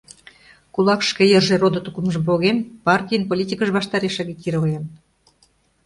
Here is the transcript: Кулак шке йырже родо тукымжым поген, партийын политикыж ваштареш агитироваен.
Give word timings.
Кулак 0.73 1.01
шке 1.09 1.23
йырже 1.31 1.55
родо 1.61 1.79
тукымжым 1.85 2.23
поген, 2.29 2.57
партийын 2.85 3.23
политикыж 3.29 3.69
ваштареш 3.73 4.15
агитироваен. 4.23 4.83